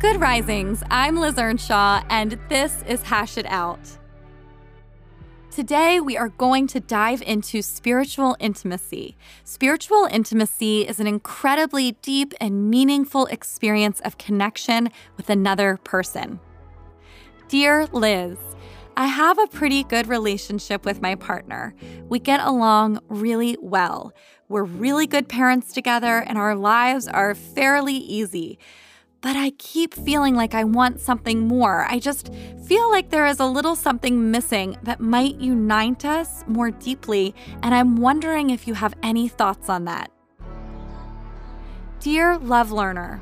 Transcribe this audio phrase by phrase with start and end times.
[0.00, 0.82] Good Risings.
[0.90, 3.98] I'm Liz Earnshaw, and this is Hash It Out.
[5.50, 9.18] Today, we are going to dive into spiritual intimacy.
[9.44, 14.88] Spiritual intimacy is an incredibly deep and meaningful experience of connection
[15.18, 16.40] with another person.
[17.48, 18.38] Dear Liz,
[18.96, 21.74] I have a pretty good relationship with my partner.
[22.08, 24.14] We get along really well.
[24.48, 28.58] We're really good parents together, and our lives are fairly easy
[29.20, 31.84] but I keep feeling like I want something more.
[31.88, 32.32] I just
[32.66, 37.74] feel like there is a little something missing that might unite us more deeply, and
[37.74, 40.10] I'm wondering if you have any thoughts on that.
[42.00, 43.20] Dear love learner,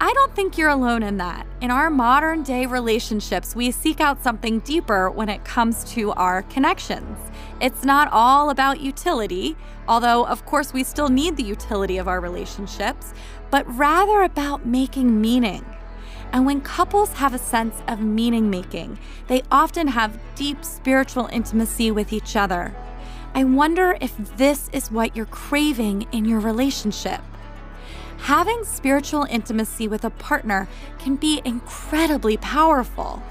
[0.00, 1.46] I don't think you're alone in that.
[1.60, 6.42] In our modern day relationships, we seek out something deeper when it comes to our
[6.42, 7.18] connections.
[7.60, 9.56] It's not all about utility,
[9.88, 13.12] although, of course, we still need the utility of our relationships,
[13.50, 15.64] but rather about making meaning.
[16.32, 21.90] And when couples have a sense of meaning making, they often have deep spiritual intimacy
[21.90, 22.76] with each other.
[23.34, 27.20] I wonder if this is what you're craving in your relationship.
[28.18, 33.22] Having spiritual intimacy with a partner can be incredibly powerful.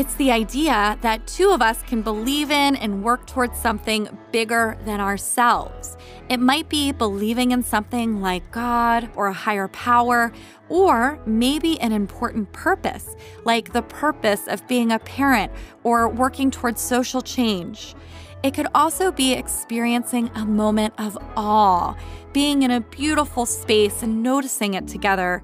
[0.00, 4.78] It's the idea that two of us can believe in and work towards something bigger
[4.86, 5.98] than ourselves.
[6.30, 10.32] It might be believing in something like God or a higher power,
[10.70, 15.52] or maybe an important purpose, like the purpose of being a parent
[15.84, 17.94] or working towards social change.
[18.42, 21.94] It could also be experiencing a moment of awe,
[22.32, 25.42] being in a beautiful space and noticing it together.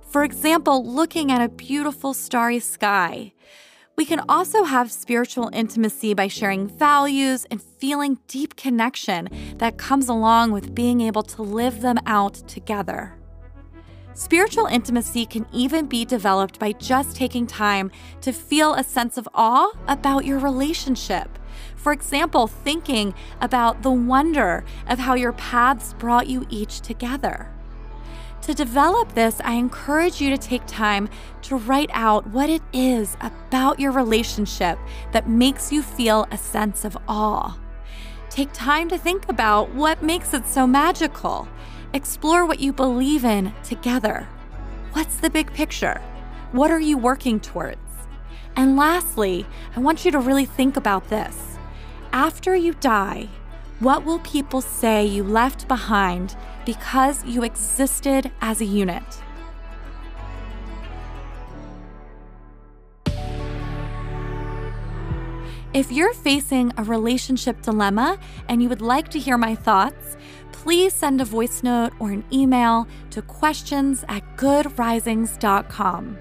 [0.00, 3.34] For example, looking at a beautiful starry sky.
[3.98, 10.08] We can also have spiritual intimacy by sharing values and feeling deep connection that comes
[10.08, 13.16] along with being able to live them out together.
[14.14, 17.90] Spiritual intimacy can even be developed by just taking time
[18.20, 21.36] to feel a sense of awe about your relationship.
[21.74, 27.52] For example, thinking about the wonder of how your paths brought you each together.
[28.42, 31.08] To develop this, I encourage you to take time
[31.42, 34.78] to write out what it is about your relationship
[35.12, 37.58] that makes you feel a sense of awe.
[38.30, 41.48] Take time to think about what makes it so magical.
[41.92, 44.28] Explore what you believe in together.
[44.92, 46.00] What's the big picture?
[46.52, 47.78] What are you working towards?
[48.56, 51.58] And lastly, I want you to really think about this.
[52.12, 53.28] After you die,
[53.80, 59.02] what will people say you left behind because you existed as a unit?
[65.74, 68.18] If you're facing a relationship dilemma
[68.48, 70.16] and you would like to hear my thoughts,
[70.50, 76.18] please send a voice note or an email to questions at goodrisings.com.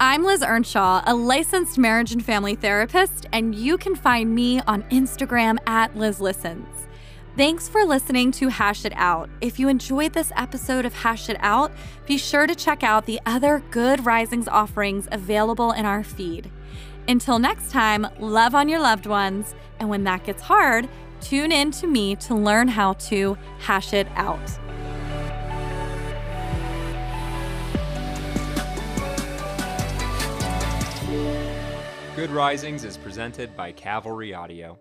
[0.00, 4.82] I'm Liz Earnshaw, a licensed marriage and family therapist, and you can find me on
[4.84, 6.88] Instagram at Liz Listens.
[7.36, 9.30] Thanks for listening to Hash It Out.
[9.40, 11.70] If you enjoyed this episode of Hash It Out,
[12.04, 16.50] be sure to check out the other Good Risings offerings available in our feed.
[17.06, 20.88] Until next time, love on your loved ones, and when that gets hard,
[21.20, 24.38] tune in to me to learn how to hash it out.
[32.16, 34.78] Good Risings is presented by Cavalry Audio.